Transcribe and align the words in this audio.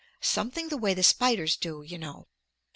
Something 0.19 0.69
the 0.69 0.79
way 0.79 0.95
the 0.95 1.03
spiders 1.03 1.55
do, 1.55 1.83
you 1.83 1.99
know. 1.99 2.25